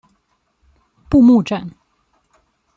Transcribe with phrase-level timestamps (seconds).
[1.09, 1.69] 布目站。